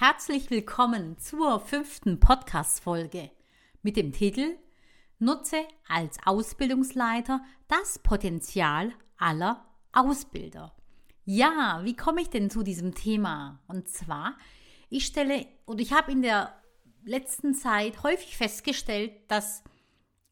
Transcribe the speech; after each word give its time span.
Herzlich 0.00 0.48
willkommen 0.48 1.18
zur 1.18 1.58
fünften 1.58 2.20
Podcast-Folge 2.20 3.32
mit 3.82 3.96
dem 3.96 4.12
Titel 4.12 4.56
Nutze 5.18 5.56
als 5.88 6.18
Ausbildungsleiter 6.24 7.42
das 7.66 7.98
Potenzial 7.98 8.92
aller 9.16 9.66
Ausbilder. 9.90 10.72
Ja, 11.24 11.80
wie 11.82 11.96
komme 11.96 12.20
ich 12.20 12.30
denn 12.30 12.48
zu 12.48 12.62
diesem 12.62 12.94
Thema? 12.94 13.58
Und 13.66 13.88
zwar, 13.88 14.36
ich 14.88 15.04
stelle 15.04 15.48
und 15.64 15.80
ich 15.80 15.92
habe 15.92 16.12
in 16.12 16.22
der 16.22 16.54
letzten 17.02 17.52
Zeit 17.52 18.04
häufig 18.04 18.36
festgestellt, 18.36 19.10
dass 19.26 19.64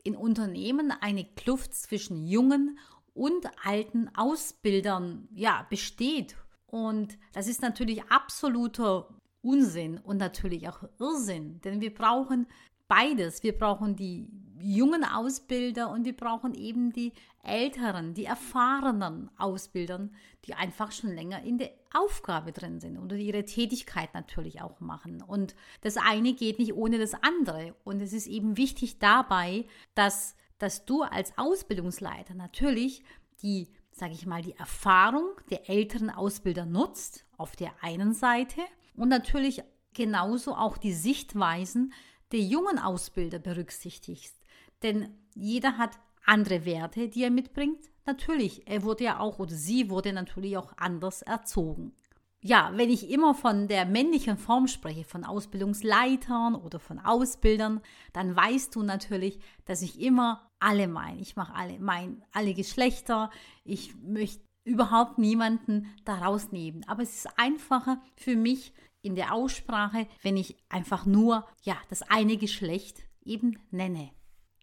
in 0.04 0.14
Unternehmen 0.14 0.92
eine 0.92 1.24
Kluft 1.24 1.74
zwischen 1.74 2.24
jungen 2.24 2.78
und 3.14 3.50
alten 3.64 4.14
Ausbildern 4.14 5.26
ja 5.34 5.66
besteht. 5.68 6.36
Und 6.68 7.18
das 7.32 7.48
ist 7.48 7.62
natürlich 7.62 8.04
absoluter 8.12 9.08
Unsinn 9.46 9.98
und 9.98 10.16
natürlich 10.16 10.68
auch 10.68 10.82
Irrsinn, 10.98 11.60
denn 11.62 11.80
wir 11.80 11.94
brauchen 11.94 12.46
beides. 12.88 13.42
Wir 13.42 13.56
brauchen 13.56 13.96
die 13.96 14.28
jungen 14.58 15.04
Ausbilder 15.04 15.90
und 15.90 16.04
wir 16.04 16.16
brauchen 16.16 16.54
eben 16.54 16.92
die 16.92 17.12
älteren, 17.42 18.14
die 18.14 18.24
erfahrenen 18.24 19.30
Ausbildern, 19.36 20.14
die 20.44 20.54
einfach 20.54 20.90
schon 20.92 21.14
länger 21.14 21.42
in 21.42 21.58
der 21.58 21.70
Aufgabe 21.94 22.52
drin 22.52 22.80
sind 22.80 22.98
und 22.98 23.12
ihre 23.12 23.44
Tätigkeit 23.44 24.12
natürlich 24.14 24.62
auch 24.62 24.80
machen. 24.80 25.22
Und 25.22 25.54
das 25.82 25.96
eine 25.96 26.34
geht 26.34 26.58
nicht 26.58 26.74
ohne 26.74 26.98
das 26.98 27.14
andere. 27.14 27.74
Und 27.84 28.00
es 28.00 28.12
ist 28.12 28.26
eben 28.26 28.56
wichtig 28.56 28.98
dabei, 28.98 29.66
dass, 29.94 30.34
dass 30.58 30.84
du 30.84 31.02
als 31.02 31.36
Ausbildungsleiter 31.38 32.34
natürlich 32.34 33.04
die, 33.42 33.68
sage 33.92 34.14
ich 34.14 34.26
mal, 34.26 34.42
die 34.42 34.56
Erfahrung 34.56 35.28
der 35.50 35.68
älteren 35.68 36.10
Ausbilder 36.10 36.66
nutzt 36.66 37.26
auf 37.36 37.54
der 37.54 37.72
einen 37.82 38.14
Seite 38.14 38.62
und 38.96 39.08
natürlich 39.08 39.62
genauso 39.94 40.54
auch 40.54 40.76
die 40.78 40.92
Sichtweisen 40.92 41.92
der 42.32 42.40
jungen 42.40 42.78
Ausbilder 42.78 43.38
berücksichtigst. 43.38 44.34
Denn 44.82 45.08
jeder 45.34 45.78
hat 45.78 45.98
andere 46.24 46.64
Werte, 46.64 47.08
die 47.08 47.22
er 47.22 47.30
mitbringt. 47.30 47.90
Natürlich, 48.04 48.66
er 48.68 48.82
wurde 48.82 49.04
ja 49.04 49.20
auch 49.20 49.38
oder 49.38 49.54
sie 49.54 49.90
wurde 49.90 50.12
natürlich 50.12 50.56
auch 50.56 50.72
anders 50.76 51.22
erzogen. 51.22 51.94
Ja, 52.40 52.70
wenn 52.74 52.90
ich 52.90 53.10
immer 53.10 53.34
von 53.34 53.66
der 53.66 53.86
männlichen 53.86 54.36
Form 54.36 54.68
spreche, 54.68 55.02
von 55.04 55.24
Ausbildungsleitern 55.24 56.54
oder 56.54 56.78
von 56.78 57.00
Ausbildern, 57.00 57.80
dann 58.12 58.36
weißt 58.36 58.74
du 58.76 58.82
natürlich, 58.82 59.40
dass 59.64 59.82
ich 59.82 60.00
immer 60.00 60.48
alle 60.60 60.86
meine. 60.86 61.20
Ich 61.20 61.34
mache 61.34 61.54
alle, 61.54 61.78
mein, 61.80 62.24
alle 62.32 62.54
Geschlechter. 62.54 63.30
Ich 63.64 63.96
möchte 63.96 64.45
überhaupt 64.66 65.16
niemanden 65.16 65.86
daraus 66.04 66.52
nehmen. 66.52 66.84
Aber 66.86 67.02
es 67.02 67.24
ist 67.24 67.38
einfacher 67.38 68.02
für 68.16 68.36
mich, 68.36 68.74
in 69.02 69.14
der 69.14 69.32
Aussprache, 69.32 70.08
wenn 70.22 70.36
ich 70.36 70.56
einfach 70.68 71.06
nur 71.06 71.46
ja, 71.62 71.76
das 71.88 72.02
eine 72.02 72.36
Geschlecht 72.36 73.04
eben 73.24 73.56
nenne. 73.70 74.10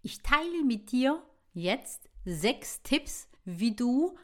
Ich 0.02 0.22
teile 0.22 0.66
mit 0.66 0.92
dir 0.92 1.24
jetzt 1.54 2.10
sechs 2.26 2.82
Tipps, 2.84 3.30
wie 3.46 3.74
du 3.74 4.18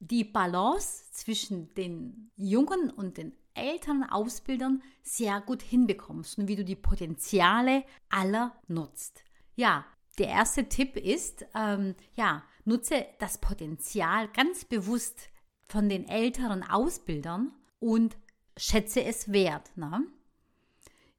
die 0.00 0.24
Balance 0.24 1.12
zwischen 1.12 1.72
den 1.74 2.32
jungen 2.34 2.90
und 2.90 3.16
den 3.16 3.32
älteren 3.54 4.02
Ausbildern 4.02 4.82
sehr 5.02 5.40
gut 5.40 5.62
hinbekommst 5.62 6.38
und 6.38 6.48
wie 6.48 6.56
du 6.56 6.64
die 6.64 6.76
Potenziale 6.76 7.84
aller 8.08 8.60
nutzt. 8.66 9.22
Ja, 9.54 9.84
der 10.20 10.28
erste 10.28 10.68
Tipp 10.68 10.96
ist, 10.96 11.46
ähm, 11.54 11.94
ja, 12.14 12.42
nutze 12.66 13.06
das 13.18 13.38
Potenzial 13.38 14.28
ganz 14.28 14.66
bewusst 14.66 15.30
von 15.66 15.88
den 15.88 16.06
älteren 16.06 16.62
Ausbildern 16.62 17.52
und 17.78 18.18
schätze 18.54 19.02
es 19.02 19.32
wert. 19.32 19.74
Ne? 19.76 20.04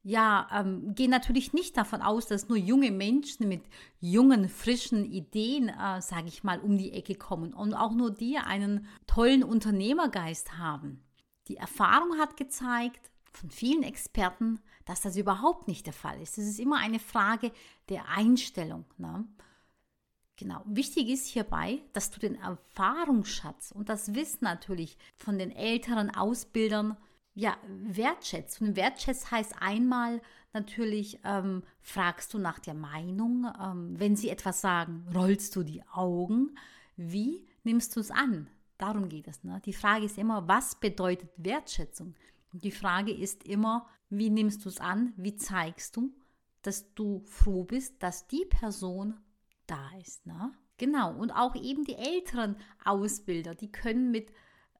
Ja, 0.04 0.48
ähm, 0.52 0.94
gehe 0.94 1.08
natürlich 1.08 1.52
nicht 1.52 1.76
davon 1.76 2.00
aus, 2.00 2.26
dass 2.26 2.48
nur 2.48 2.58
junge 2.58 2.92
Menschen 2.92 3.48
mit 3.48 3.62
jungen, 3.98 4.48
frischen 4.48 5.04
Ideen, 5.04 5.68
äh, 5.68 6.00
sage 6.00 6.28
ich 6.28 6.44
mal, 6.44 6.60
um 6.60 6.78
die 6.78 6.92
Ecke 6.92 7.16
kommen 7.16 7.52
und 7.52 7.74
auch 7.74 7.92
nur 7.92 8.12
die 8.12 8.38
einen 8.38 8.86
tollen 9.08 9.42
Unternehmergeist 9.42 10.58
haben. 10.58 11.02
Die 11.48 11.56
Erfahrung 11.56 12.18
hat 12.18 12.36
gezeigt 12.36 13.10
von 13.32 13.50
vielen 13.50 13.82
Experten, 13.82 14.60
dass 14.84 15.00
das 15.00 15.16
überhaupt 15.16 15.68
nicht 15.68 15.86
der 15.86 15.92
Fall 15.92 16.20
ist. 16.20 16.38
Es 16.38 16.46
ist 16.46 16.60
immer 16.60 16.78
eine 16.78 16.98
Frage 16.98 17.52
der 17.88 18.08
Einstellung. 18.08 18.84
Ne? 18.98 19.24
Genau. 20.36 20.62
Wichtig 20.64 21.08
ist 21.08 21.26
hierbei, 21.26 21.80
dass 21.92 22.10
du 22.10 22.18
den 22.18 22.34
Erfahrungsschatz 22.36 23.72
und 23.72 23.88
das 23.88 24.14
Wissen 24.14 24.44
natürlich 24.44 24.98
von 25.16 25.38
den 25.38 25.50
älteren 25.50 26.14
Ausbildern 26.14 26.96
ja, 27.34 27.56
wertschätzt. 27.66 28.60
Und 28.60 28.76
wertschätzt 28.76 29.30
heißt 29.30 29.54
einmal 29.60 30.20
natürlich, 30.52 31.20
ähm, 31.24 31.62
fragst 31.80 32.34
du 32.34 32.38
nach 32.38 32.58
der 32.58 32.74
Meinung, 32.74 33.46
ähm, 33.60 33.98
wenn 33.98 34.16
sie 34.16 34.28
etwas 34.28 34.60
sagen, 34.60 35.06
rollst 35.14 35.56
du 35.56 35.62
die 35.62 35.82
Augen, 35.92 36.58
wie 36.96 37.46
nimmst 37.64 37.96
du 37.96 38.00
es 38.00 38.10
an? 38.10 38.48
Darum 38.78 39.08
geht 39.08 39.28
es. 39.28 39.44
Ne? 39.44 39.62
Die 39.64 39.72
Frage 39.72 40.06
ist 40.06 40.18
immer, 40.18 40.48
was 40.48 40.74
bedeutet 40.74 41.30
Wertschätzung? 41.36 42.14
Die 42.52 42.70
Frage 42.70 43.12
ist 43.12 43.44
immer, 43.44 43.88
wie 44.08 44.30
nimmst 44.30 44.64
du 44.64 44.68
es 44.68 44.78
an? 44.78 45.12
Wie 45.16 45.36
zeigst 45.36 45.96
du, 45.96 46.14
dass 46.62 46.94
du 46.94 47.22
froh 47.26 47.64
bist, 47.64 48.02
dass 48.02 48.26
die 48.26 48.44
Person 48.48 49.18
da 49.66 49.90
ist? 50.00 50.26
Ne? 50.26 50.52
Genau. 50.76 51.14
Und 51.14 51.30
auch 51.32 51.54
eben 51.54 51.84
die 51.84 51.96
älteren 51.96 52.56
Ausbilder, 52.84 53.54
die 53.54 53.72
können 53.72 54.10
mit 54.10 54.32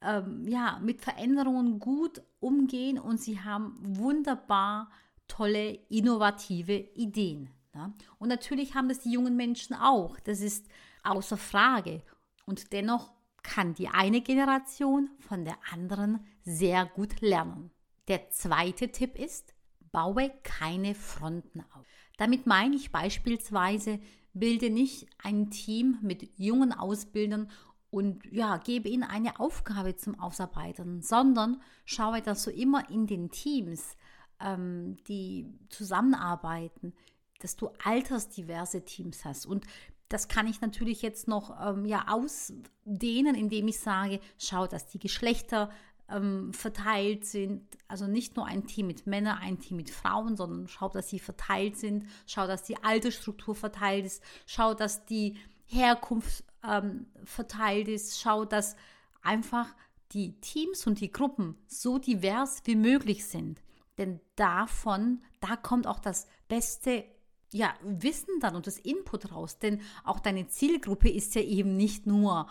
ähm, 0.03 0.47
ja, 0.47 0.78
mit 0.83 1.00
Veränderungen 1.00 1.78
gut 1.78 2.22
umgehen 2.41 2.99
und 2.99 3.21
sie 3.21 3.41
haben 3.41 3.77
wunderbar 3.83 4.91
tolle, 5.28 5.78
innovative 5.89 6.75
Ideen. 6.75 7.50
Ne? 7.75 7.93
Und 8.19 8.28
natürlich 8.28 8.75
haben 8.75 8.89
das 8.89 9.00
die 9.00 9.12
jungen 9.12 9.37
Menschen 9.37 9.75
auch. 9.75 10.19
Das 10.21 10.41
ist 10.41 10.66
außer 11.04 11.37
Frage. 11.37 12.03
Und 12.47 12.72
dennoch 12.72 13.12
kann 13.42 13.75
die 13.75 13.88
eine 13.88 14.20
Generation 14.20 15.10
von 15.19 15.44
der 15.44 15.58
anderen 15.72 16.25
sehr 16.44 16.86
gut 16.86 17.20
lernen. 17.20 17.70
Der 18.08 18.30
zweite 18.30 18.91
Tipp 18.91 19.19
ist, 19.19 19.54
baue 19.91 20.30
keine 20.42 20.94
Fronten 20.94 21.60
auf. 21.72 21.86
Damit 22.16 22.47
meine 22.47 22.76
ich 22.76 22.92
beispielsweise, 22.92 24.00
bilde 24.32 24.70
nicht 24.70 25.06
ein 25.22 25.50
Team 25.50 25.98
mit 26.03 26.38
jungen 26.38 26.72
Ausbildern 26.72 27.50
und 27.91 28.25
ja, 28.32 28.56
gebe 28.56 28.88
ihnen 28.88 29.03
eine 29.03 29.38
Aufgabe 29.38 29.97
zum 29.97 30.19
Ausarbeiten, 30.19 31.03
sondern 31.03 31.60
schaue, 31.84 32.22
dass 32.22 32.44
du 32.44 32.50
immer 32.50 32.88
in 32.88 33.06
den 33.06 33.30
Teams, 33.30 33.97
ähm, 34.41 34.97
die 35.09 35.53
zusammenarbeiten, 35.69 36.94
dass 37.41 37.56
du 37.56 37.69
altersdiverse 37.84 38.84
Teams 38.84 39.24
hast. 39.24 39.44
Und 39.44 39.66
das 40.12 40.28
kann 40.28 40.47
ich 40.47 40.61
natürlich 40.61 41.00
jetzt 41.03 41.27
noch 41.27 41.59
ähm, 41.67 41.87
ja, 41.87 42.06
ausdehnen, 42.09 43.34
indem 43.34 43.69
ich 43.69 43.81
sage, 43.81 44.21
schau, 44.39 44.67
dass 44.67 44.87
die 44.87 44.99
Geschlechter 44.99 45.71
ähm, 46.11 46.53
verteilt 46.53 47.25
sind. 47.25 47.67
Also 47.89 48.06
nicht 48.06 48.37
nur 48.37 48.47
ein 48.47 48.67
Team 48.67 48.87
mit 48.89 49.06
Männern, 49.06 49.39
ein 49.39 49.59
Team 49.59 49.78
mit 49.78 49.91
Frauen, 49.91 50.37
sondern 50.37 50.69
schau, 50.69 50.89
dass 50.89 51.09
sie 51.09 51.19
verteilt 51.19 51.77
sind. 51.77 52.06
Schau, 52.27 52.47
dass 52.47 52.62
die 52.62 52.83
Altersstruktur 52.83 53.55
verteilt 53.55 54.05
ist. 54.05 54.22
Schau, 54.47 54.75
dass 54.75 55.06
die 55.06 55.39
Herkunft 55.65 56.45
ähm, 56.62 57.06
verteilt 57.25 57.89
ist. 57.89 58.21
Schau, 58.21 58.45
dass 58.45 58.77
einfach 59.22 59.75
die 60.12 60.39
Teams 60.41 60.87
und 60.87 61.01
die 61.01 61.11
Gruppen 61.11 61.56
so 61.67 61.99
divers 61.99 62.62
wie 62.65 62.77
möglich 62.77 63.25
sind. 63.27 63.62
Denn 63.97 64.21
davon, 64.37 65.22
da 65.41 65.56
kommt 65.56 65.87
auch 65.87 66.01
das 66.01 66.27
beste 66.49 67.05
ja, 67.53 67.75
Wissen 67.83 68.41
dann 68.41 68.57
und 68.57 68.67
das 68.67 68.79
Input 68.79 69.33
raus. 69.33 69.59
Denn 69.59 69.81
auch 70.05 70.21
deine 70.21 70.49
Zielgruppe 70.49 71.11
ist 71.11 71.35
ja 71.35 71.43
eben 71.43 71.77
nicht 71.77 72.07
nur, 72.07 72.49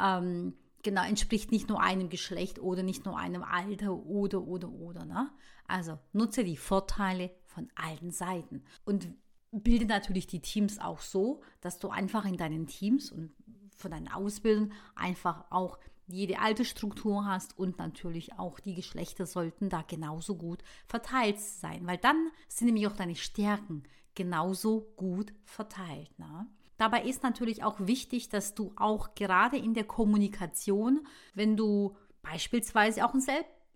ähm, 0.00 0.54
genau, 0.82 1.04
entspricht 1.04 1.50
nicht 1.50 1.68
nur 1.68 1.80
einem 1.80 2.08
Geschlecht 2.08 2.58
oder 2.58 2.82
nicht 2.82 3.04
nur 3.04 3.18
einem 3.18 3.42
Alter 3.42 3.94
oder, 3.94 4.42
oder, 4.42 4.70
oder. 4.70 5.04
Ne? 5.04 5.30
Also 5.66 5.98
nutze 6.12 6.44
die 6.44 6.56
Vorteile 6.56 7.30
von 7.44 7.68
allen 7.74 8.10
Seiten. 8.10 8.62
Und 8.84 9.08
bilde 9.50 9.86
natürlich 9.86 10.26
die 10.26 10.40
Teams 10.40 10.78
auch 10.78 11.00
so, 11.00 11.42
dass 11.60 11.78
du 11.78 11.88
einfach 11.88 12.24
in 12.24 12.36
deinen 12.36 12.66
Teams 12.66 13.12
und 13.12 13.32
von 13.76 13.90
deinen 13.90 14.08
Ausbildern 14.08 14.72
einfach 14.94 15.44
auch 15.50 15.78
jede 16.06 16.40
alte 16.40 16.64
Struktur 16.64 17.24
hast 17.24 17.58
und 17.58 17.78
natürlich 17.78 18.38
auch 18.38 18.60
die 18.60 18.74
Geschlechter 18.74 19.26
sollten 19.26 19.68
da 19.68 19.82
genauso 19.82 20.36
gut 20.36 20.62
verteilt 20.86 21.40
sein, 21.40 21.86
weil 21.86 21.98
dann 21.98 22.30
sind 22.48 22.66
nämlich 22.66 22.86
auch 22.86 22.96
deine 22.96 23.16
Stärken 23.16 23.84
genauso 24.14 24.92
gut 24.96 25.32
verteilt. 25.44 26.18
Ne? 26.18 26.46
Dabei 26.76 27.02
ist 27.04 27.22
natürlich 27.22 27.62
auch 27.64 27.76
wichtig, 27.80 28.28
dass 28.28 28.54
du 28.54 28.72
auch 28.76 29.14
gerade 29.14 29.56
in 29.56 29.74
der 29.74 29.84
Kommunikation, 29.84 31.06
wenn 31.34 31.56
du 31.56 31.96
beispielsweise 32.22 33.04
auch 33.04 33.14
ein 33.14 33.22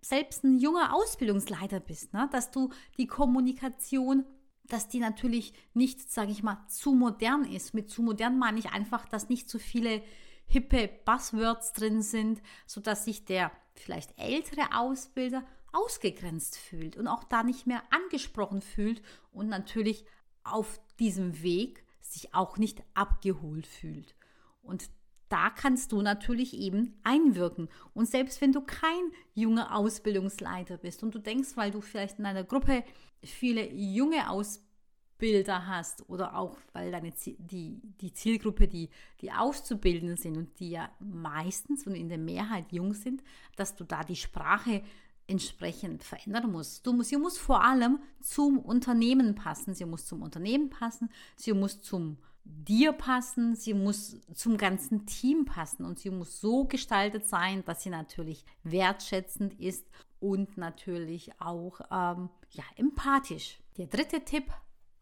selbst 0.01 0.43
ein 0.43 0.57
junger 0.59 0.93
Ausbildungsleiter 0.93 1.79
bist, 1.79 2.13
ne, 2.13 2.29
dass 2.31 2.51
du 2.51 2.69
die 2.97 3.07
Kommunikation 3.07 4.25
dass 4.67 4.87
die 4.87 4.99
natürlich 4.99 5.53
nicht, 5.73 6.11
sage 6.11 6.31
ich 6.31 6.43
mal, 6.43 6.65
zu 6.67 6.93
modern 6.93 7.45
ist. 7.45 7.73
Mit 7.73 7.89
zu 7.89 8.01
modern 8.01 8.37
meine 8.37 8.59
ich 8.59 8.71
einfach, 8.71 9.05
dass 9.05 9.29
nicht 9.29 9.49
zu 9.49 9.59
viele 9.59 10.03
hippe 10.45 10.89
Buzzwords 11.05 11.73
drin 11.73 12.01
sind, 12.01 12.41
sodass 12.65 13.05
sich 13.05 13.25
der 13.25 13.51
vielleicht 13.75 14.17
ältere 14.17 14.75
Ausbilder 14.77 15.43
ausgegrenzt 15.73 16.57
fühlt 16.57 16.97
und 16.97 17.07
auch 17.07 17.23
da 17.23 17.43
nicht 17.43 17.67
mehr 17.67 17.83
angesprochen 17.91 18.61
fühlt 18.61 19.01
und 19.31 19.49
natürlich 19.49 20.05
auf 20.53 20.79
diesem 20.99 21.41
Weg 21.41 21.83
sich 22.01 22.33
auch 22.33 22.57
nicht 22.57 22.83
abgeholt 22.93 23.67
fühlt. 23.67 24.15
Und 24.61 24.89
da 25.29 25.49
kannst 25.49 25.91
du 25.91 26.01
natürlich 26.01 26.53
eben 26.53 26.97
einwirken. 27.03 27.69
Und 27.93 28.07
selbst 28.07 28.39
wenn 28.41 28.53
du 28.53 28.61
kein 28.61 29.11
junger 29.33 29.75
Ausbildungsleiter 29.75 30.77
bist 30.77 31.03
und 31.03 31.13
du 31.13 31.19
denkst, 31.19 31.55
weil 31.55 31.71
du 31.71 31.81
vielleicht 31.81 32.19
in 32.19 32.25
einer 32.25 32.43
Gruppe 32.43 32.83
viele 33.21 33.69
junge 33.73 34.29
Ausbilder 34.29 35.67
hast 35.67 36.09
oder 36.09 36.37
auch 36.37 36.57
weil 36.71 36.91
deine 36.91 37.11
die, 37.39 37.81
die 37.99 38.13
Zielgruppe, 38.13 38.67
die, 38.67 38.89
die 39.21 39.31
Auszubildenden 39.31 40.17
sind 40.17 40.37
und 40.37 40.59
die 40.59 40.71
ja 40.71 40.89
meistens 40.99 41.85
und 41.87 41.95
in 41.95 42.09
der 42.09 42.19
Mehrheit 42.19 42.71
jung 42.71 42.93
sind, 42.93 43.21
dass 43.57 43.75
du 43.75 43.83
da 43.83 44.03
die 44.03 44.15
Sprache 44.15 44.81
entsprechend 45.27 46.03
verändern 46.03 46.51
musst. 46.51 46.85
Du 46.87 47.01
sie 47.03 47.17
muss 47.17 47.37
vor 47.37 47.63
allem 47.63 47.99
zum 48.21 48.59
Unternehmen 48.59 49.35
passen. 49.35 49.73
Sie 49.73 49.85
muss 49.85 50.05
zum 50.05 50.21
Unternehmen 50.21 50.69
passen. 50.69 51.09
Sie 51.35 51.53
muss 51.53 51.81
zum 51.81 52.17
dir 52.49 52.93
passen, 52.93 53.55
sie 53.55 53.73
muss 53.73 54.21
zum 54.33 54.57
ganzen 54.57 55.05
Team 55.05 55.45
passen 55.45 55.85
und 55.85 55.99
sie 55.99 56.09
muss 56.09 56.39
so 56.39 56.65
gestaltet 56.65 57.27
sein, 57.27 57.63
dass 57.65 57.83
sie 57.83 57.89
natürlich 57.89 58.45
wertschätzend 58.63 59.59
ist 59.59 59.85
und 60.19 60.57
natürlich 60.57 61.39
auch 61.39 61.81
ähm, 61.91 62.29
ja, 62.51 62.63
empathisch. 62.75 63.59
Der 63.77 63.87
dritte 63.87 64.23
Tipp 64.23 64.45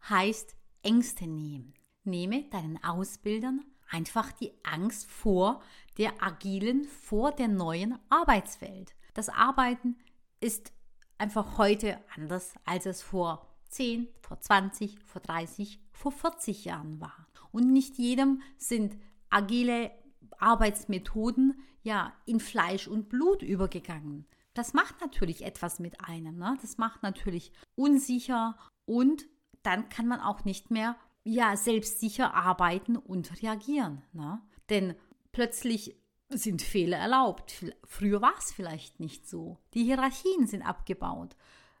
heißt 0.08 0.56
Ängste 0.82 1.26
nehmen. 1.26 1.74
Nehme 2.04 2.44
deinen 2.50 2.82
Ausbildern 2.82 3.64
einfach 3.90 4.32
die 4.32 4.52
Angst 4.62 5.10
vor 5.10 5.62
der 5.98 6.22
agilen, 6.22 6.84
vor 6.84 7.32
der 7.32 7.48
neuen 7.48 7.98
Arbeitswelt. 8.08 8.94
Das 9.14 9.28
Arbeiten 9.28 9.96
ist 10.40 10.72
einfach 11.18 11.58
heute 11.58 11.98
anders, 12.14 12.54
als 12.64 12.86
es 12.86 13.02
vor 13.02 13.46
10, 13.68 14.08
vor 14.20 14.40
20, 14.40 14.98
vor 15.04 15.20
30, 15.20 15.80
vor 15.92 16.12
40 16.12 16.64
Jahren 16.64 17.00
war. 17.00 17.26
Und 17.52 17.72
nicht 17.72 17.96
jedem 17.98 18.42
sind 18.58 18.96
agile 19.30 19.90
Arbeitsmethoden 20.38 21.60
ja 21.82 22.12
in 22.26 22.40
Fleisch 22.40 22.88
und 22.88 23.08
Blut 23.08 23.42
übergegangen. 23.42 24.26
Das 24.54 24.74
macht 24.74 25.00
natürlich 25.00 25.44
etwas 25.44 25.78
mit 25.78 26.00
einem. 26.00 26.38
Ne? 26.38 26.56
Das 26.60 26.78
macht 26.78 27.02
natürlich 27.02 27.52
unsicher 27.74 28.56
und 28.84 29.26
dann 29.62 29.88
kann 29.88 30.06
man 30.06 30.20
auch 30.20 30.44
nicht 30.44 30.70
mehr 30.70 30.96
ja 31.24 31.56
selbstsicher 31.56 32.34
arbeiten 32.34 32.96
und 32.96 33.42
reagieren. 33.42 34.02
Ne? 34.12 34.40
Denn 34.70 34.94
plötzlich 35.32 35.96
sind 36.28 36.62
Fehler 36.62 36.98
erlaubt. 36.98 37.64
Früher 37.84 38.20
war 38.20 38.34
es 38.38 38.52
vielleicht 38.52 39.00
nicht 39.00 39.28
so. 39.28 39.58
Die 39.74 39.84
Hierarchien 39.84 40.46
sind 40.46 40.62
abgebaut. 40.62 41.36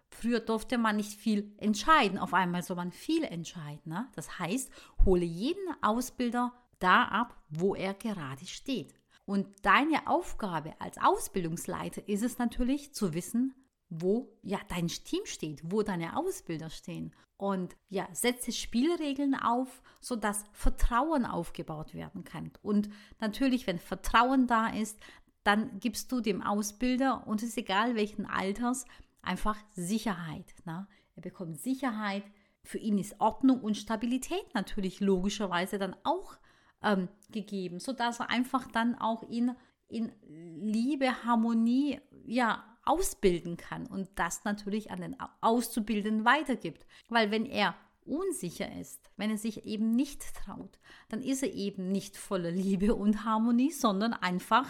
Früher 0.08 0.40
durfte 0.40 0.78
man 0.78 0.96
nicht 0.96 1.18
viel 1.18 1.52
entscheiden, 1.58 2.18
auf 2.18 2.32
einmal 2.32 2.62
soll 2.62 2.76
man 2.76 2.92
viel 2.92 3.24
entscheiden. 3.24 3.92
Ne? 3.92 4.08
Das 4.14 4.38
heißt, 4.38 4.70
hole 5.04 5.24
jeden 5.24 5.74
Ausbilder 5.82 6.52
da 6.78 7.04
ab, 7.04 7.36
wo 7.50 7.74
er 7.74 7.94
gerade 7.94 8.46
steht. 8.46 8.94
Und 9.24 9.48
deine 9.62 10.06
Aufgabe 10.06 10.80
als 10.80 10.98
Ausbildungsleiter 10.98 12.08
ist 12.08 12.22
es 12.22 12.38
natürlich 12.38 12.94
zu 12.94 13.12
wissen, 13.14 13.54
wo 13.88 14.28
ja 14.42 14.58
dein 14.68 14.88
Team 14.88 15.24
steht, 15.24 15.62
wo 15.64 15.82
deine 15.82 16.16
Ausbilder 16.16 16.70
stehen. 16.70 17.14
Und 17.36 17.76
ja, 17.88 18.08
setze 18.12 18.50
Spielregeln 18.50 19.34
auf, 19.34 19.82
sodass 20.00 20.44
Vertrauen 20.52 21.26
aufgebaut 21.26 21.94
werden 21.94 22.24
kann. 22.24 22.50
Und 22.62 22.88
natürlich, 23.20 23.66
wenn 23.66 23.78
Vertrauen 23.78 24.46
da 24.46 24.68
ist, 24.68 24.98
dann 25.44 25.78
gibst 25.78 26.10
du 26.10 26.20
dem 26.20 26.42
Ausbilder, 26.42 27.26
und 27.26 27.42
es 27.42 27.50
ist 27.50 27.58
egal 27.58 27.94
welchen 27.94 28.26
Alters, 28.26 28.84
einfach 29.22 29.56
Sicherheit. 29.74 30.54
Ne? 30.64 30.88
Er 31.14 31.22
bekommt 31.22 31.60
Sicherheit. 31.60 32.24
Für 32.64 32.78
ihn 32.78 32.98
ist 32.98 33.20
Ordnung 33.20 33.60
und 33.60 33.76
Stabilität 33.76 34.54
natürlich 34.54 34.98
logischerweise 34.98 35.78
dann 35.78 35.94
auch 36.02 36.36
ähm, 36.82 37.08
gegeben, 37.30 37.78
sodass 37.78 38.18
er 38.20 38.30
einfach 38.30 38.66
dann 38.72 38.96
auch 38.96 39.22
in, 39.22 39.54
in 39.88 40.10
Liebe, 40.26 41.24
Harmonie, 41.24 42.00
ja, 42.24 42.64
ausbilden 42.86 43.56
kann 43.56 43.86
und 43.86 44.08
das 44.14 44.44
natürlich 44.44 44.90
an 44.90 45.00
den 45.00 45.16
Auszubildenden 45.40 46.24
weitergibt. 46.24 46.86
Weil 47.08 47.30
wenn 47.30 47.46
er 47.46 47.74
unsicher 48.06 48.72
ist, 48.80 49.10
wenn 49.16 49.30
er 49.30 49.38
sich 49.38 49.64
eben 49.66 49.90
nicht 49.90 50.22
traut, 50.34 50.78
dann 51.08 51.22
ist 51.22 51.42
er 51.42 51.52
eben 51.52 51.90
nicht 51.90 52.16
voller 52.16 52.50
Liebe 52.50 52.94
und 52.94 53.24
Harmonie, 53.24 53.72
sondern 53.72 54.12
einfach 54.12 54.66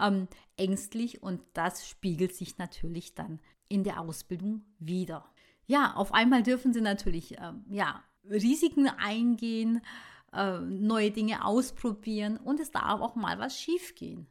ähm, 0.00 0.28
ängstlich 0.56 1.22
und 1.22 1.42
das 1.52 1.86
spiegelt 1.86 2.34
sich 2.34 2.58
natürlich 2.58 3.14
dann 3.14 3.40
in 3.68 3.84
der 3.84 4.00
Ausbildung 4.00 4.64
wieder. 4.78 5.24
Ja, 5.66 5.94
auf 5.94 6.12
einmal 6.12 6.42
dürfen 6.42 6.72
sie 6.72 6.80
natürlich 6.80 7.38
äh, 7.38 7.52
ja, 7.68 8.02
Risiken 8.24 8.88
eingehen, 8.88 9.82
äh, 10.32 10.60
neue 10.60 11.10
Dinge 11.10 11.44
ausprobieren 11.44 12.38
und 12.38 12.60
es 12.60 12.70
darf 12.70 13.00
auch 13.00 13.14
mal 13.14 13.38
was 13.38 13.58
schiefgehen. 13.58 14.26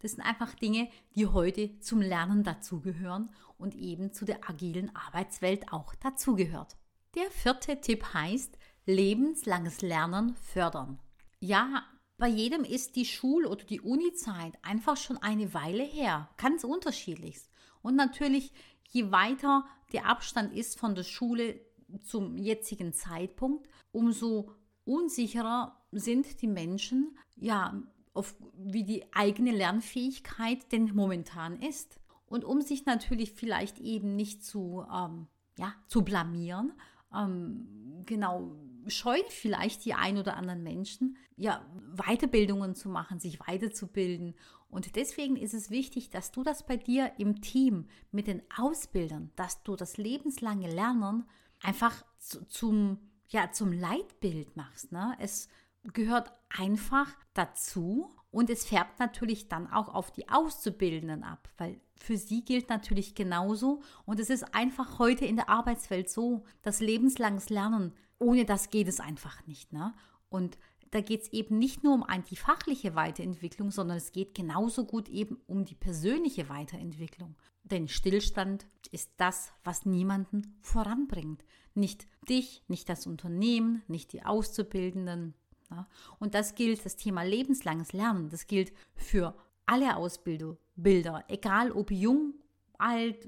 Das 0.00 0.12
sind 0.12 0.22
einfach 0.22 0.54
Dinge, 0.54 0.88
die 1.14 1.26
heute 1.26 1.78
zum 1.80 2.00
Lernen 2.00 2.44
dazugehören 2.44 3.30
und 3.56 3.74
eben 3.74 4.12
zu 4.12 4.24
der 4.24 4.48
agilen 4.48 4.94
Arbeitswelt 4.94 5.72
auch 5.72 5.94
dazugehört. 5.96 6.76
Der 7.14 7.30
vierte 7.30 7.80
Tipp 7.80 8.14
heißt 8.14 8.58
lebenslanges 8.86 9.82
Lernen 9.82 10.34
fördern. 10.36 10.98
Ja, 11.40 11.84
bei 12.16 12.28
jedem 12.28 12.64
ist 12.64 12.96
die 12.96 13.04
Schul- 13.04 13.46
oder 13.46 13.64
die 13.64 13.80
Uni-Zeit 13.80 14.58
einfach 14.62 14.96
schon 14.96 15.18
eine 15.18 15.54
Weile 15.54 15.84
her, 15.84 16.28
ganz 16.36 16.64
unterschiedlich. 16.64 17.38
Und 17.82 17.94
natürlich, 17.94 18.52
je 18.88 19.10
weiter 19.12 19.64
der 19.92 20.06
Abstand 20.06 20.52
ist 20.52 20.78
von 20.78 20.94
der 20.94 21.04
Schule 21.04 21.60
zum 22.04 22.36
jetzigen 22.36 22.92
Zeitpunkt, 22.92 23.68
umso 23.92 24.52
unsicherer 24.84 25.80
sind 25.92 26.42
die 26.42 26.48
Menschen, 26.48 27.16
ja, 27.36 27.80
auf, 28.18 28.34
wie 28.56 28.84
die 28.84 29.04
eigene 29.12 29.52
Lernfähigkeit 29.52 30.70
denn 30.72 30.94
momentan 30.94 31.60
ist. 31.62 31.98
Und 32.26 32.44
um 32.44 32.60
sich 32.60 32.84
natürlich 32.84 33.32
vielleicht 33.32 33.78
eben 33.78 34.16
nicht 34.16 34.44
zu, 34.44 34.84
ähm, 34.92 35.28
ja, 35.56 35.72
zu 35.86 36.02
blamieren, 36.02 36.72
ähm, 37.14 38.02
genau, 38.04 38.52
scheuen 38.86 39.24
vielleicht 39.28 39.84
die 39.84 39.94
ein 39.94 40.18
oder 40.18 40.36
anderen 40.36 40.62
Menschen, 40.62 41.16
ja, 41.36 41.64
Weiterbildungen 41.94 42.74
zu 42.74 42.88
machen, 42.88 43.20
sich 43.20 43.40
weiterzubilden. 43.40 44.34
Und 44.68 44.96
deswegen 44.96 45.36
ist 45.36 45.54
es 45.54 45.70
wichtig, 45.70 46.10
dass 46.10 46.30
du 46.30 46.42
das 46.42 46.66
bei 46.66 46.76
dir 46.76 47.12
im 47.18 47.40
Team 47.40 47.86
mit 48.10 48.26
den 48.26 48.42
Ausbildern, 48.56 49.30
dass 49.36 49.62
du 49.62 49.76
das 49.76 49.96
lebenslange 49.96 50.70
Lernen 50.70 51.24
einfach 51.62 52.04
zu, 52.18 52.46
zum, 52.46 52.98
ja, 53.28 53.52
zum 53.52 53.72
Leitbild 53.72 54.56
machst. 54.56 54.92
Ne? 54.92 55.16
Es 55.18 55.48
gehört 55.84 56.32
einfach 56.48 57.14
dazu 57.34 58.14
und 58.30 58.50
es 58.50 58.66
färbt 58.66 58.98
natürlich 58.98 59.48
dann 59.48 59.66
auch 59.70 59.88
auf 59.88 60.10
die 60.10 60.28
Auszubildenden 60.28 61.24
ab, 61.24 61.48
weil 61.56 61.80
für 61.96 62.16
sie 62.16 62.44
gilt 62.44 62.68
natürlich 62.68 63.14
genauso 63.14 63.82
und 64.04 64.20
es 64.20 64.30
ist 64.30 64.54
einfach 64.54 64.98
heute 64.98 65.24
in 65.24 65.36
der 65.36 65.48
Arbeitswelt 65.48 66.10
so, 66.10 66.44
dass 66.62 66.80
lebenslanges 66.80 67.48
Lernen, 67.48 67.94
ohne 68.18 68.44
das 68.44 68.70
geht 68.70 68.88
es 68.88 69.00
einfach 69.00 69.46
nicht. 69.46 69.72
Ne? 69.72 69.94
Und 70.28 70.58
da 70.90 71.00
geht 71.00 71.22
es 71.22 71.32
eben 71.32 71.58
nicht 71.58 71.84
nur 71.84 71.94
um 71.94 72.04
die 72.30 72.36
fachliche 72.36 72.94
Weiterentwicklung, 72.94 73.70
sondern 73.70 73.98
es 73.98 74.12
geht 74.12 74.34
genauso 74.34 74.84
gut 74.86 75.08
eben 75.08 75.38
um 75.46 75.64
die 75.64 75.74
persönliche 75.74 76.48
Weiterentwicklung. 76.48 77.36
Denn 77.62 77.88
Stillstand 77.88 78.66
ist 78.90 79.10
das, 79.18 79.52
was 79.64 79.84
niemanden 79.84 80.56
voranbringt. 80.62 81.44
Nicht 81.74 82.06
dich, 82.28 82.64
nicht 82.68 82.88
das 82.88 83.06
Unternehmen, 83.06 83.82
nicht 83.86 84.12
die 84.12 84.24
Auszubildenden. 84.24 85.34
Ja? 85.70 85.88
Und 86.18 86.34
das 86.34 86.54
gilt, 86.54 86.84
das 86.84 86.96
Thema 86.96 87.22
lebenslanges 87.22 87.92
Lernen, 87.92 88.28
das 88.28 88.46
gilt 88.46 88.72
für 88.94 89.34
alle 89.66 89.96
Ausbilder, 89.96 91.24
egal 91.28 91.72
ob 91.72 91.90
jung, 91.90 92.34
alt, 92.78 93.26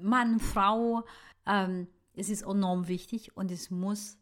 Mann, 0.00 0.40
Frau. 0.40 1.04
Ähm, 1.46 1.88
es 2.14 2.30
ist 2.30 2.42
enorm 2.42 2.88
wichtig 2.88 3.36
und 3.36 3.50
es 3.50 3.70
muss 3.70 4.18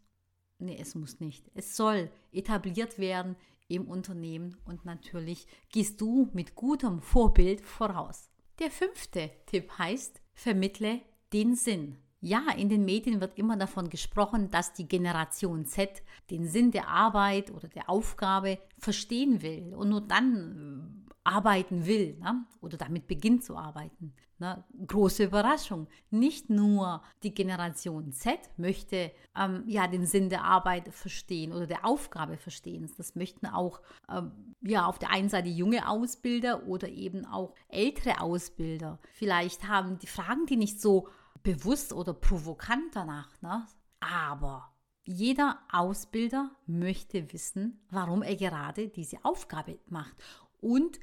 nee, 0.58 0.78
es 0.80 0.94
muss 0.94 1.20
nicht. 1.20 1.50
Es 1.54 1.76
soll 1.76 2.10
etabliert 2.32 2.98
werden 2.98 3.36
im 3.68 3.86
Unternehmen 3.88 4.56
und 4.64 4.84
natürlich 4.84 5.46
gehst 5.70 6.00
du 6.00 6.30
mit 6.32 6.54
gutem 6.54 7.00
Vorbild 7.00 7.60
voraus. 7.60 8.30
Der 8.58 8.70
fünfte 8.70 9.30
Tipp 9.46 9.72
heißt, 9.78 10.20
vermittle 10.34 11.00
den 11.32 11.54
Sinn. 11.54 11.98
Ja, 12.26 12.42
in 12.56 12.68
den 12.68 12.84
Medien 12.84 13.20
wird 13.20 13.38
immer 13.38 13.56
davon 13.56 13.88
gesprochen, 13.88 14.50
dass 14.50 14.72
die 14.72 14.88
Generation 14.88 15.64
Z 15.64 16.02
den 16.28 16.48
Sinn 16.48 16.72
der 16.72 16.88
Arbeit 16.88 17.52
oder 17.52 17.68
der 17.68 17.88
Aufgabe 17.88 18.58
verstehen 18.80 19.42
will 19.42 19.72
und 19.76 19.90
nur 19.90 20.00
dann 20.00 21.06
arbeiten 21.22 21.86
will 21.86 22.18
ne? 22.18 22.44
oder 22.60 22.78
damit 22.78 23.06
beginnt 23.06 23.44
zu 23.44 23.56
arbeiten. 23.56 24.12
Ne? 24.40 24.64
Große 24.88 25.22
Überraschung. 25.22 25.86
Nicht 26.10 26.50
nur 26.50 27.00
die 27.22 27.32
Generation 27.32 28.10
Z 28.12 28.40
möchte 28.56 29.12
ähm, 29.38 29.62
ja 29.68 29.86
den 29.86 30.04
Sinn 30.04 30.28
der 30.28 30.42
Arbeit 30.42 30.88
verstehen 30.92 31.52
oder 31.52 31.68
der 31.68 31.84
Aufgabe 31.84 32.38
verstehen. 32.38 32.90
Das 32.96 33.14
möchten 33.14 33.46
auch 33.46 33.80
ähm, 34.10 34.32
ja 34.62 34.86
auf 34.86 34.98
der 34.98 35.10
einen 35.10 35.28
Seite 35.28 35.48
junge 35.48 35.88
Ausbilder 35.88 36.66
oder 36.66 36.88
eben 36.88 37.24
auch 37.24 37.54
ältere 37.68 38.20
Ausbilder. 38.20 38.98
Vielleicht 39.12 39.68
haben 39.68 40.00
die 40.00 40.08
Fragen 40.08 40.46
die 40.46 40.56
nicht 40.56 40.80
so 40.80 41.08
bewusst 41.46 41.92
oder 41.92 42.12
provokant 42.12 42.94
danach. 42.96 43.40
Ne? 43.40 43.64
Aber 44.00 44.74
jeder 45.04 45.60
Ausbilder 45.70 46.50
möchte 46.66 47.32
wissen, 47.32 47.86
warum 47.88 48.22
er 48.22 48.34
gerade 48.34 48.88
diese 48.88 49.24
Aufgabe 49.24 49.78
macht 49.86 50.16
und 50.60 50.98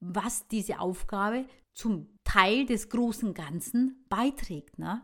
was 0.00 0.46
diese 0.48 0.80
Aufgabe 0.80 1.46
zum 1.72 2.08
Teil 2.24 2.66
des 2.66 2.90
großen 2.90 3.32
Ganzen 3.32 4.04
beiträgt. 4.10 4.78
Ne? 4.78 5.00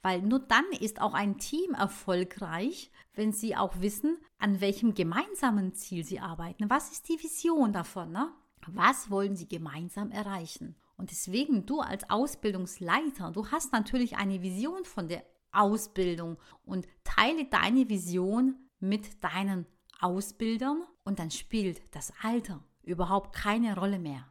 Weil 0.00 0.22
nur 0.22 0.38
dann 0.38 0.66
ist 0.78 1.00
auch 1.00 1.14
ein 1.14 1.38
Team 1.38 1.74
erfolgreich, 1.74 2.92
wenn 3.14 3.32
sie 3.32 3.56
auch 3.56 3.80
wissen, 3.80 4.16
an 4.38 4.60
welchem 4.60 4.94
gemeinsamen 4.94 5.74
Ziel 5.74 6.04
sie 6.04 6.20
arbeiten. 6.20 6.70
Was 6.70 6.92
ist 6.92 7.08
die 7.08 7.20
Vision 7.20 7.72
davon? 7.72 8.12
Ne? 8.12 8.32
Was 8.68 9.10
wollen 9.10 9.34
sie 9.34 9.48
gemeinsam 9.48 10.12
erreichen? 10.12 10.76
Und 10.98 11.12
deswegen, 11.12 11.64
du 11.64 11.80
als 11.80 12.10
Ausbildungsleiter, 12.10 13.30
du 13.30 13.46
hast 13.50 13.72
natürlich 13.72 14.16
eine 14.16 14.42
Vision 14.42 14.84
von 14.84 15.08
der 15.08 15.24
Ausbildung 15.52 16.36
und 16.64 16.86
teile 17.04 17.46
deine 17.46 17.88
Vision 17.88 18.56
mit 18.80 19.22
deinen 19.22 19.66
Ausbildern 20.00 20.82
und 21.04 21.20
dann 21.20 21.30
spielt 21.30 21.80
das 21.94 22.12
Alter 22.22 22.62
überhaupt 22.82 23.34
keine 23.34 23.76
Rolle 23.76 23.98
mehr. 23.98 24.26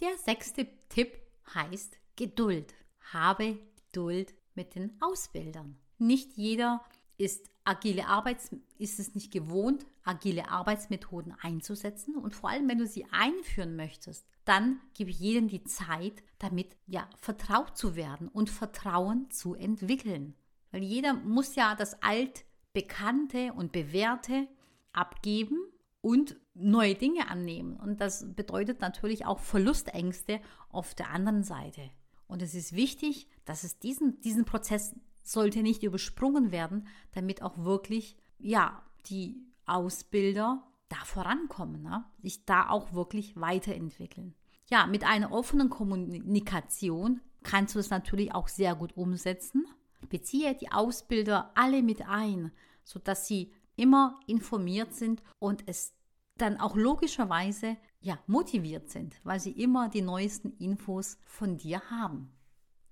Der 0.00 0.16
sechste 0.18 0.66
Tipp 0.88 1.18
heißt 1.54 1.98
Geduld. 2.16 2.74
Habe 3.12 3.58
Geduld 3.86 4.34
mit 4.54 4.74
den 4.74 5.00
Ausbildern. 5.00 5.78
Nicht 5.98 6.36
jeder 6.36 6.84
ist 7.18 7.50
agile 7.64 8.06
Arbeits 8.06 8.50
ist 8.78 8.98
es 8.98 9.14
nicht 9.14 9.30
gewohnt, 9.30 9.84
agile 10.02 10.48
Arbeitsmethoden 10.48 11.34
einzusetzen 11.42 12.16
und 12.16 12.34
vor 12.34 12.48
allem 12.48 12.68
wenn 12.68 12.78
du 12.78 12.86
sie 12.86 13.04
einführen 13.10 13.76
möchtest, 13.76 14.26
dann 14.44 14.80
gib 14.94 15.10
jedem 15.10 15.48
die 15.48 15.64
Zeit, 15.64 16.22
damit 16.38 16.74
ja 16.86 17.06
vertraut 17.18 17.76
zu 17.76 17.96
werden 17.96 18.28
und 18.28 18.48
Vertrauen 18.48 19.30
zu 19.30 19.54
entwickeln. 19.54 20.34
Weil 20.70 20.82
jeder 20.82 21.12
muss 21.12 21.56
ja 21.56 21.74
das 21.74 22.02
altbekannte 22.02 23.52
und 23.52 23.72
bewährte 23.72 24.48
abgeben 24.92 25.58
und 26.00 26.36
neue 26.54 26.94
Dinge 26.94 27.28
annehmen. 27.28 27.76
Und 27.76 28.00
das 28.00 28.34
bedeutet 28.34 28.80
natürlich 28.80 29.26
auch 29.26 29.40
Verlustängste 29.40 30.40
auf 30.70 30.94
der 30.94 31.10
anderen 31.10 31.42
Seite. 31.42 31.90
Und 32.26 32.42
es 32.42 32.54
ist 32.54 32.72
wichtig, 32.72 33.28
dass 33.44 33.64
es 33.64 33.78
diesen, 33.78 34.20
diesen 34.20 34.44
Prozess 34.44 34.94
sollte 35.32 35.62
nicht 35.62 35.82
übersprungen 35.82 36.52
werden, 36.52 36.86
damit 37.12 37.42
auch 37.42 37.58
wirklich, 37.58 38.16
ja, 38.38 38.82
die 39.06 39.36
Ausbilder 39.66 40.64
da 40.88 40.96
vorankommen, 41.04 41.82
ne? 41.82 42.04
sich 42.22 42.44
da 42.44 42.70
auch 42.70 42.92
wirklich 42.92 43.36
weiterentwickeln. 43.36 44.34
Ja, 44.70 44.86
mit 44.86 45.04
einer 45.04 45.32
offenen 45.32 45.70
Kommunikation 45.70 47.20
kannst 47.42 47.74
du 47.74 47.78
es 47.78 47.90
natürlich 47.90 48.34
auch 48.34 48.48
sehr 48.48 48.74
gut 48.74 48.96
umsetzen. 48.96 49.66
Beziehe 50.08 50.54
die 50.54 50.72
Ausbilder 50.72 51.52
alle 51.54 51.82
mit 51.82 52.02
ein, 52.02 52.52
sodass 52.84 53.26
sie 53.26 53.52
immer 53.76 54.18
informiert 54.26 54.94
sind 54.94 55.22
und 55.38 55.64
es 55.66 55.94
dann 56.36 56.58
auch 56.58 56.76
logischerweise 56.76 57.76
ja 58.00 58.18
motiviert 58.26 58.90
sind, 58.90 59.16
weil 59.24 59.40
sie 59.40 59.52
immer 59.52 59.88
die 59.88 60.02
neuesten 60.02 60.52
Infos 60.58 61.18
von 61.24 61.56
dir 61.56 61.82
haben. 61.90 62.32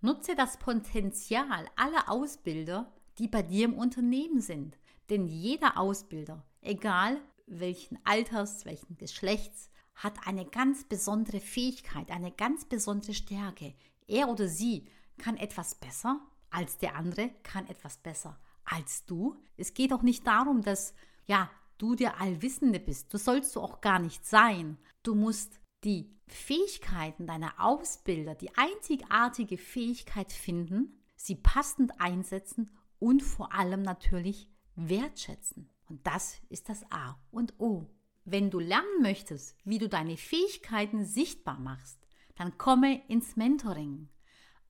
Nutze 0.01 0.35
das 0.35 0.59
Potenzial 0.59 1.67
aller 1.77 2.11
Ausbilder, 2.11 2.93
die 3.19 3.29
bei 3.29 3.43
dir 3.43 3.65
im 3.65 3.75
Unternehmen 3.75 4.41
sind, 4.41 4.79
denn 5.11 5.27
jeder 5.27 5.79
Ausbilder, 5.79 6.45
egal 6.61 7.21
welchen 7.47 7.99
Alters, 8.05 8.65
welchen 8.67 8.97
Geschlechts, 8.99 9.71
hat 9.95 10.27
eine 10.27 10.45
ganz 10.45 10.85
besondere 10.85 11.41
Fähigkeit, 11.41 12.11
eine 12.11 12.31
ganz 12.31 12.67
besondere 12.67 13.15
Stärke. 13.15 13.75
Er 14.07 14.29
oder 14.29 14.49
sie 14.49 14.87
kann 15.17 15.37
etwas 15.37 15.75
besser 15.75 16.21
als 16.51 16.77
der 16.79 16.97
andere, 16.97 17.31
kann 17.43 17.67
etwas 17.69 17.97
besser 17.97 18.39
als 18.65 19.07
du. 19.07 19.41
Es 19.57 19.73
geht 19.73 19.93
auch 19.93 20.03
nicht 20.03 20.27
darum, 20.27 20.63
dass 20.63 20.95
ja, 21.27 21.51
du 21.79 21.95
der 21.95 22.21
Allwissende 22.21 22.81
bist. 22.81 23.15
Das 23.15 23.25
sollst 23.25 23.57
du 23.57 23.61
auch 23.61 23.81
gar 23.81 23.99
nicht 23.99 24.27
sein. 24.27 24.79
Du 25.03 25.15
musst 25.15 25.61
die 25.85 26.17
Fähigkeiten 26.27 27.27
deiner 27.27 27.55
Ausbilder, 27.59 28.35
die 28.35 28.51
einzigartige 28.57 29.59
Fähigkeit 29.59 30.33
finden, 30.33 31.01
sie 31.17 31.37
passend 31.37 32.01
einsetzen 32.01 32.71
und 32.99 33.23
vor 33.23 33.53
allem 33.53 33.83
natürlich 33.83 34.51
wertschätzen. 34.75 35.71
Und 35.89 36.07
das 36.07 36.41
ist 36.49 36.69
das 36.69 36.85
A 36.91 37.19
und 37.31 37.55
O. 37.59 37.89
Wenn 38.25 38.51
du 38.51 38.59
lernen 38.59 39.03
möchtest, 39.03 39.57
wie 39.65 39.79
du 39.79 39.89
deine 39.89 40.17
Fähigkeiten 40.17 41.05
sichtbar 41.05 41.61
machst, 41.61 42.07
dann 42.35 42.59
komme 42.59 43.07
ins 43.09 43.37
Mentoring. 43.37 44.09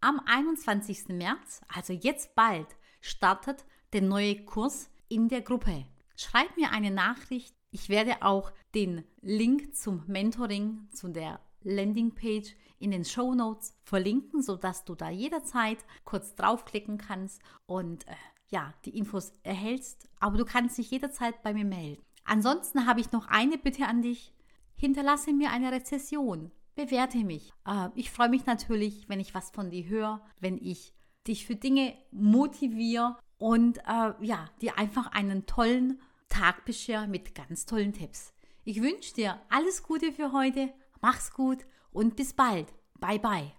Am 0.00 0.20
21. 0.26 1.08
März, 1.08 1.62
also 1.68 1.94
jetzt 1.94 2.34
bald, 2.34 2.76
startet 3.00 3.64
der 3.94 4.02
neue 4.02 4.44
Kurs 4.44 4.90
in 5.08 5.28
der 5.28 5.40
Gruppe. 5.40 5.86
Schreib 6.16 6.54
mir 6.56 6.70
eine 6.70 6.90
Nachricht. 6.90 7.55
Ich 7.78 7.90
werde 7.90 8.22
auch 8.22 8.52
den 8.74 9.04
Link 9.20 9.76
zum 9.76 10.02
Mentoring, 10.06 10.88
zu 10.92 11.08
der 11.08 11.40
Landingpage 11.62 12.56
in 12.78 12.90
den 12.90 13.04
Show 13.04 13.34
Notes 13.34 13.74
verlinken, 13.82 14.40
sodass 14.40 14.86
du 14.86 14.94
da 14.94 15.10
jederzeit 15.10 15.84
kurz 16.06 16.34
draufklicken 16.36 16.96
kannst 16.96 17.42
und 17.66 18.08
äh, 18.08 18.14
ja, 18.48 18.72
die 18.86 18.96
Infos 18.96 19.34
erhältst. 19.42 20.08
Aber 20.20 20.38
du 20.38 20.46
kannst 20.46 20.78
dich 20.78 20.90
jederzeit 20.90 21.42
bei 21.42 21.52
mir 21.52 21.66
melden. 21.66 22.02
Ansonsten 22.24 22.86
habe 22.86 23.00
ich 23.00 23.12
noch 23.12 23.26
eine 23.26 23.58
Bitte 23.58 23.84
an 23.84 24.00
dich. 24.00 24.32
Hinterlasse 24.74 25.34
mir 25.34 25.50
eine 25.50 25.70
Rezession. 25.70 26.52
Bewerte 26.76 27.18
mich. 27.18 27.52
Äh, 27.66 27.90
ich 27.94 28.10
freue 28.10 28.30
mich 28.30 28.46
natürlich, 28.46 29.06
wenn 29.10 29.20
ich 29.20 29.34
was 29.34 29.50
von 29.50 29.68
dir 29.68 29.84
höre, 29.84 30.24
wenn 30.40 30.56
ich 30.56 30.94
dich 31.26 31.44
für 31.44 31.56
Dinge 31.56 31.92
motiviere 32.10 33.18
und 33.36 33.76
äh, 33.80 34.14
ja, 34.22 34.48
dir 34.62 34.78
einfach 34.78 35.08
einen 35.12 35.44
tollen 35.44 36.00
Tag 36.28 36.64
beschere 36.64 37.06
mit 37.06 37.34
ganz 37.34 37.66
tollen 37.66 37.92
Tipps. 37.92 38.32
Ich 38.64 38.82
wünsche 38.82 39.14
dir 39.14 39.40
alles 39.48 39.82
Gute 39.82 40.12
für 40.12 40.32
heute, 40.32 40.72
mach's 41.00 41.32
gut 41.32 41.66
und 41.92 42.16
bis 42.16 42.32
bald. 42.32 42.72
Bye 42.98 43.18
bye. 43.18 43.52